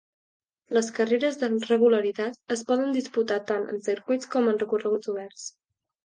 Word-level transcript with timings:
Les 0.75 0.87
carreres 0.99 1.35
de 1.41 1.49
regularitat 1.65 2.39
es 2.55 2.63
poden 2.71 2.95
disputar 2.95 3.37
tant 3.51 3.67
en 3.73 3.83
circuits 3.89 4.31
com 4.37 4.49
en 4.53 4.57
recorreguts 4.63 5.13
oberts. 5.15 5.45